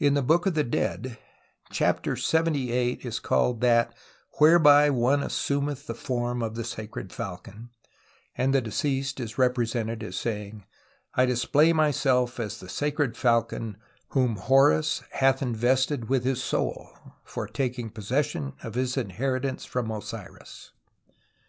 In 0.00 0.14
the 0.14 0.22
Book 0.22 0.46
of 0.46 0.54
the 0.54 0.64
Dead 0.64 1.16
Chapter 1.70 2.16
LXXVIII 2.16 3.04
is 3.06 3.20
called 3.20 3.60
that" 3.60 3.94
whereby 4.40 4.90
one 4.90 5.22
assumeth 5.22 5.86
the 5.86 5.94
form 5.94 6.42
of 6.42 6.56
the 6.56 6.64
Sacred 6.64 7.12
Falcon" 7.12 7.70
and 8.36 8.52
the 8.52 8.60
deceased 8.60 9.20
is 9.20 9.38
represented 9.38 10.02
as 10.02 10.16
saying" 10.16 10.64
I 11.14 11.24
display 11.24 11.72
myself 11.72 12.40
as 12.40 12.58
the 12.58 12.68
Sacred 12.68 13.16
Falcon 13.16 13.76
whom 14.08 14.34
Horns 14.34 15.04
hath 15.12 15.40
invested 15.40 16.08
with 16.08 16.24
his 16.24 16.42
soul 16.42 16.90
for 17.22 17.46
taking 17.46 17.90
possession 17.90 18.54
of 18.64 18.74
his 18.74 18.96
inherit 18.96 19.44
ance 19.44 19.64
from 19.64 19.88
Osiris" 19.88 20.72
(Renouf). 21.06 21.12